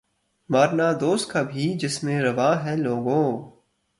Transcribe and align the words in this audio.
مارنا 0.49 0.91
دوست 1.01 1.29
کا 1.31 1.41
بھی 1.41 1.67
جس 1.81 2.03
میں 2.03 2.21
روا 2.21 2.51
ہے 2.63 2.75
لوگو 2.77 3.21